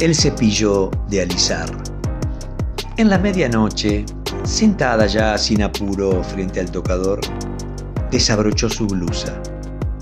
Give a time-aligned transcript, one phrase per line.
[0.00, 1.70] El cepillo de alisar.
[2.96, 4.04] En la medianoche,
[4.42, 7.20] sentada ya sin apuro frente al tocador,
[8.10, 9.40] desabrochó su blusa,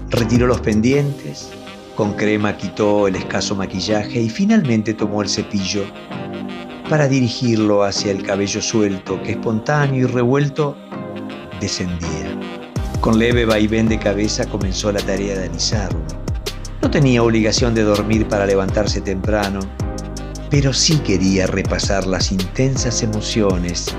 [0.09, 1.51] retiró los pendientes,
[1.95, 5.85] con crema quitó el escaso maquillaje y finalmente tomó el cepillo
[6.89, 10.75] para dirigirlo hacia el cabello suelto que espontáneo y revuelto
[11.61, 12.39] descendía.
[13.03, 16.22] Con leve vaivén de cabeza comenzó la tarea de alisarlo.
[16.83, 19.61] No tenía obligación de dormir para levantarse temprano,
[20.51, 23.95] pero sí quería repasar las intensas emociones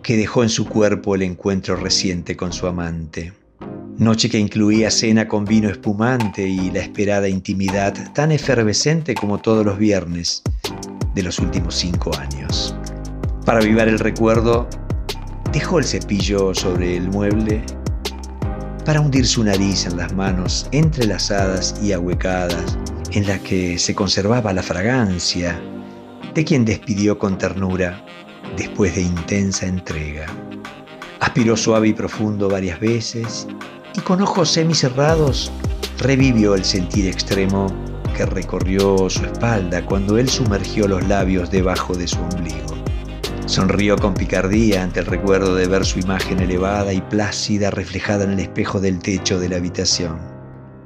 [0.00, 3.32] que dejó en su cuerpo el encuentro reciente con su amante.
[3.98, 9.66] Noche que incluía cena con vino espumante y la esperada intimidad tan efervescente como todos
[9.66, 10.44] los viernes
[11.12, 12.74] de los últimos cinco años.
[13.44, 14.68] Para avivar el recuerdo,
[15.52, 17.64] dejó el cepillo sobre el mueble
[18.84, 22.78] para hundir su nariz en las manos entrelazadas y ahuecadas
[23.12, 25.58] en la que se conservaba la fragancia
[26.34, 28.04] de quien despidió con ternura
[28.56, 30.26] después de intensa entrega.
[31.20, 33.46] Aspiró suave y profundo varias veces
[33.96, 35.50] y con ojos semicerrados
[35.98, 37.66] revivió el sentir extremo
[38.16, 42.83] que recorrió su espalda cuando él sumergió los labios debajo de su ombligo.
[43.46, 48.32] Sonrió con picardía ante el recuerdo de ver su imagen elevada y plácida reflejada en
[48.32, 50.34] el espejo del techo de la habitación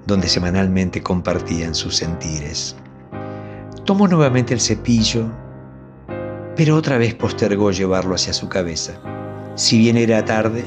[0.08, 2.74] donde semanalmente compartían sus sentires.
[3.84, 5.26] Tomó nuevamente el cepillo,
[6.56, 8.94] pero otra vez postergó llevarlo hacia su cabeza.
[9.54, 10.64] Si bien era tarde,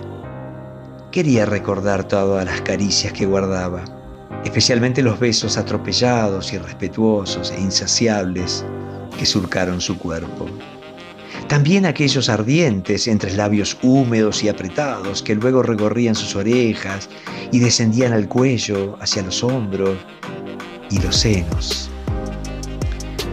[1.11, 3.83] quería recordar todas las caricias que guardaba,
[4.45, 8.63] especialmente los besos atropellados, irrespetuosos e insaciables
[9.17, 10.45] que surcaron su cuerpo.
[11.51, 17.09] También aquellos ardientes entre labios húmedos y apretados que luego recorrían sus orejas
[17.51, 19.97] y descendían al cuello, hacia los hombros
[20.89, 21.89] y los senos.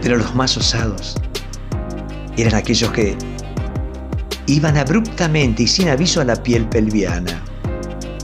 [0.01, 1.15] Pero los más osados
[2.35, 3.15] eran aquellos que
[4.47, 7.41] iban abruptamente y sin aviso a la piel pelviana,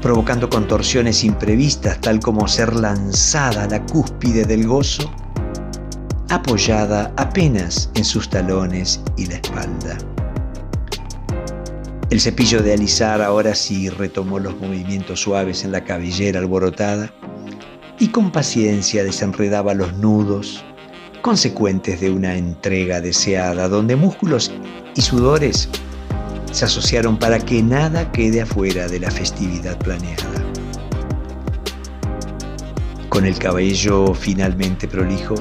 [0.02, 5.10] provocando contorsiones imprevistas tal como ser lanzada a la cúspide del gozo
[6.30, 9.98] apoyada apenas en sus talones y la espalda.
[12.10, 17.12] El cepillo de alisar ahora sí retomó los movimientos suaves en la cabellera alborotada
[18.00, 20.64] y con paciencia desenredaba los nudos
[21.22, 24.52] consecuentes de una entrega deseada, donde músculos
[24.96, 25.68] y sudores
[26.52, 30.46] se asociaron para que nada quede afuera de la festividad planeada.
[33.10, 35.36] Con el cabello finalmente prolijo,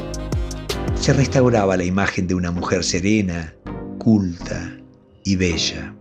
[1.04, 3.54] se restauraba la imagen de una mujer serena,
[3.98, 4.74] culta
[5.22, 5.94] y bella.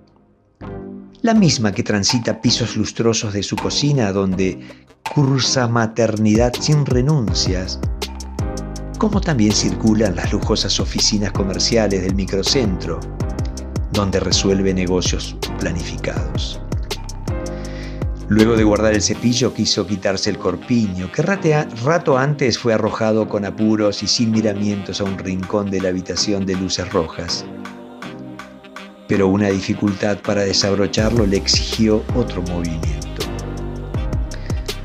[1.22, 4.62] La misma que transita pisos lustrosos de su cocina donde
[5.14, 7.82] cursa maternidad sin renuncias,
[8.98, 13.02] como también circulan las lujosas oficinas comerciales del microcentro,
[13.92, 16.63] donde resuelve negocios planificados.
[18.30, 23.44] Luego de guardar el cepillo quiso quitarse el corpiño, que rato antes fue arrojado con
[23.44, 27.46] apuros y sin miramientos a un rincón de la habitación de luces rojas.
[29.10, 33.24] Pero una dificultad para desabrocharlo le exigió otro movimiento.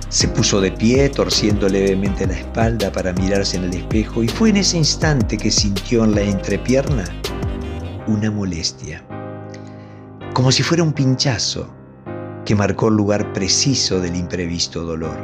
[0.09, 4.51] Se puso de pie, torciendo levemente la espalda para mirarse en el espejo, y fue
[4.51, 7.05] en ese instante que sintió en la entrepierna
[8.09, 9.05] una molestia,
[10.33, 11.78] como si fuera un pinchazo
[12.49, 15.19] que marcó el lugar preciso del imprevisto dolor.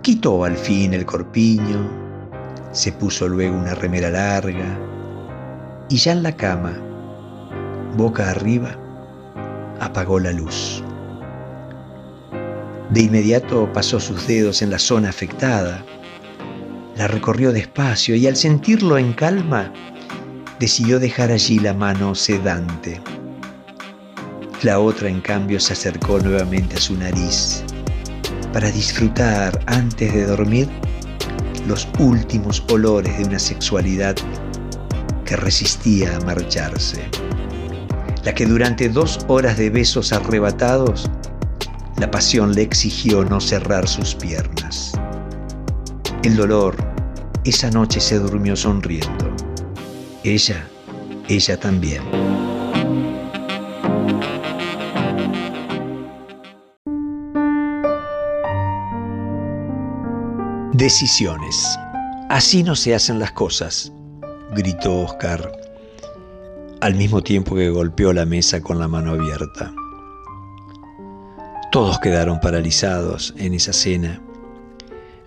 [0.00, 1.86] Quitó al fin el corpiño,
[2.72, 4.78] se puso luego una remera larga
[5.90, 6.72] y ya en la cama,
[7.94, 8.74] boca arriba,
[9.80, 10.82] apagó la luz.
[12.88, 15.84] De inmediato pasó sus dedos en la zona afectada,
[16.96, 19.70] la recorrió despacio y al sentirlo en calma,
[20.58, 22.98] decidió dejar allí la mano sedante.
[24.62, 27.62] La otra, en cambio, se acercó nuevamente a su nariz
[28.54, 30.66] para disfrutar antes de dormir
[31.68, 34.16] los últimos olores de una sexualidad
[35.26, 37.06] que resistía a marcharse.
[38.24, 41.10] La que durante dos horas de besos arrebatados,
[41.98, 44.92] la pasión le exigió no cerrar sus piernas.
[46.22, 46.76] El dolor,
[47.44, 49.30] esa noche se durmió sonriendo.
[50.24, 50.66] Ella,
[51.28, 52.45] ella también.
[60.86, 61.76] Decisiones.
[62.28, 63.92] Así no se hacen las cosas,
[64.54, 65.50] gritó Oscar,
[66.80, 69.74] al mismo tiempo que golpeó la mesa con la mano abierta.
[71.72, 74.22] Todos quedaron paralizados en esa cena,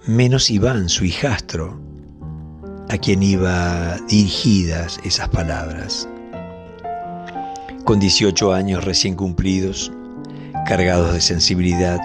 [0.08, 1.78] menos Iván, su hijastro,
[2.88, 6.08] a quien iba dirigidas esas palabras.
[7.84, 9.92] Con 18 años recién cumplidos,
[10.66, 12.00] cargados de sensibilidad,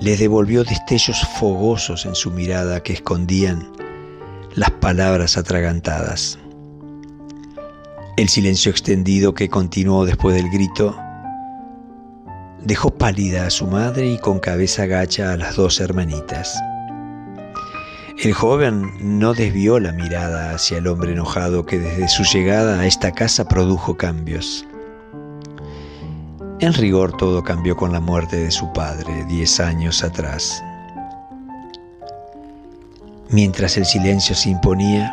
[0.00, 3.70] les devolvió destellos fogosos en su mirada que escondían
[4.54, 6.38] las palabras atragantadas.
[8.16, 10.96] El silencio extendido que continuó después del grito
[12.62, 16.58] dejó pálida a su madre y con cabeza gacha a las dos hermanitas.
[18.18, 22.86] El joven no desvió la mirada hacia el hombre enojado que desde su llegada a
[22.86, 24.66] esta casa produjo cambios.
[26.60, 30.62] En rigor todo cambió con la muerte de su padre diez años atrás.
[33.30, 35.10] Mientras el silencio se imponía,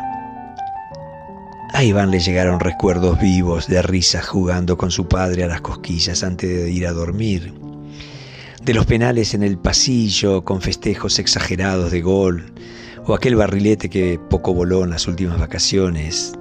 [1.72, 6.22] a Iván le llegaron recuerdos vivos de risas jugando con su padre a las cosquillas
[6.22, 7.54] antes de ir a dormir,
[8.62, 12.52] de los penales en el pasillo con festejos exagerados de gol,
[13.06, 16.34] o aquel barrilete que poco voló en las últimas vacaciones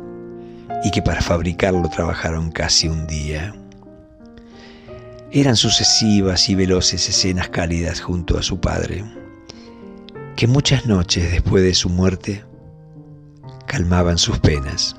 [0.84, 3.54] y que para fabricarlo trabajaron casi un día.
[5.32, 9.04] Eran sucesivas y veloces escenas cálidas junto a su padre,
[10.38, 12.46] que muchas noches después de su muerte
[13.66, 14.96] calmaban sus penas.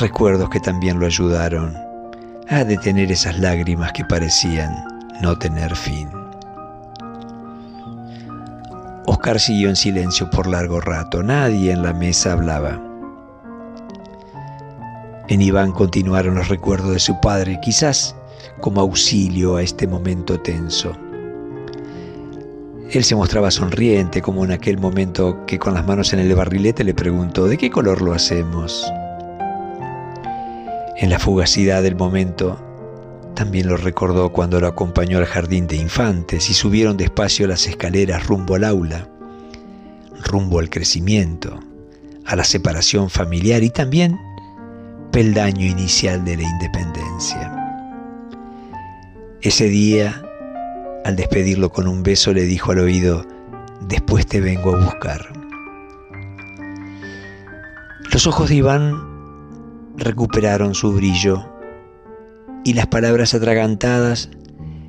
[0.00, 1.76] Recuerdos que también lo ayudaron
[2.48, 4.84] a detener esas lágrimas que parecían
[5.22, 6.08] no tener fin.
[9.06, 11.22] Oscar siguió en silencio por largo rato.
[11.22, 12.80] Nadie en la mesa hablaba.
[15.28, 18.16] En Iván continuaron los recuerdos de su padre, quizás
[18.60, 20.92] como auxilio a este momento tenso.
[22.92, 26.82] Él se mostraba sonriente, como en aquel momento que con las manos en el barrilete
[26.82, 28.84] le preguntó, ¿de qué color lo hacemos?
[30.96, 32.58] En la fugacidad del momento,
[33.34, 38.26] también lo recordó cuando lo acompañó al jardín de infantes y subieron despacio las escaleras
[38.26, 39.08] rumbo al aula,
[40.24, 41.60] rumbo al crecimiento,
[42.26, 44.18] a la separación familiar y también
[45.12, 47.59] peldaño inicial de la independencia.
[49.42, 50.22] Ese día,
[51.02, 53.24] al despedirlo con un beso, le dijo al oído,
[53.80, 55.32] después te vengo a buscar.
[58.12, 59.00] Los ojos de Iván
[59.96, 61.50] recuperaron su brillo
[62.64, 64.28] y las palabras atragantadas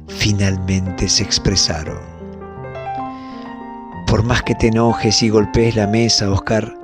[0.09, 1.99] finalmente se expresaron.
[4.05, 6.77] Por más que te enojes y golpees la mesa, Oscar,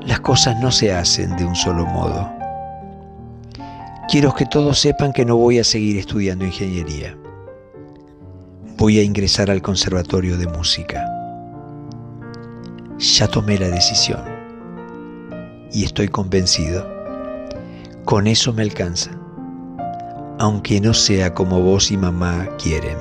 [0.00, 2.39] las cosas no se hacen de un solo modo.
[4.10, 7.16] Quiero que todos sepan que no voy a seguir estudiando ingeniería.
[8.76, 11.06] Voy a ingresar al Conservatorio de Música.
[12.98, 14.24] Ya tomé la decisión
[15.72, 16.86] y estoy convencido.
[18.04, 19.20] Con eso me alcanza
[20.40, 22.96] aunque no sea como vos y mamá quieren.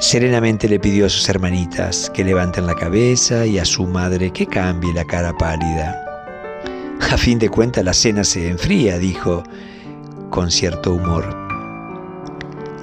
[0.00, 4.48] Serenamente le pidió a sus hermanitas que levanten la cabeza y a su madre que
[4.48, 6.11] cambie la cara pálida.
[7.12, 9.42] A fin de cuentas la cena se enfría, dijo
[10.30, 11.28] con cierto humor.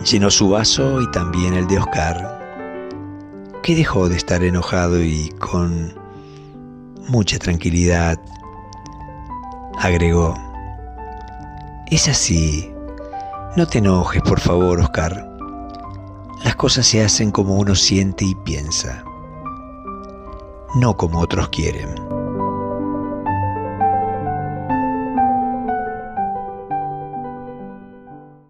[0.05, 2.77] Llenó su vaso y también el de Oscar,
[3.63, 5.95] que dejó de estar enojado y con
[7.07, 8.19] mucha tranquilidad
[9.79, 10.35] agregó,
[11.87, 12.71] es así.
[13.57, 15.27] No te enojes, por favor, Oscar.
[16.43, 19.03] Las cosas se hacen como uno siente y piensa,
[20.75, 22.08] no como otros quieren.